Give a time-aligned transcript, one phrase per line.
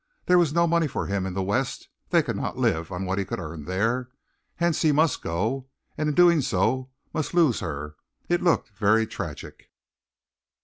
[0.25, 3.19] There was no money for him in the West; they could not live on what
[3.19, 4.09] he could earn there.
[4.55, 7.95] Hence he must go and in doing so must lose her.
[8.27, 9.69] It looked very tragic.